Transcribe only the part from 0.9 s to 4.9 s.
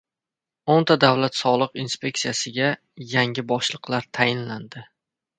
davlat soliq inspeksiyasiga yangi boshliqlar tayinlandi